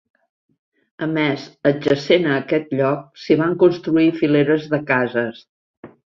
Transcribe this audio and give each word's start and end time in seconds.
A 1.05 1.07
més, 1.17 1.43
adjacent 1.71 2.25
a 2.31 2.39
aquest 2.39 2.73
lloc, 2.81 3.05
s'hi 3.25 3.39
van 3.43 3.55
construir 3.67 4.09
fileres 4.23 4.67
de 4.75 4.83
cases. 4.91 5.45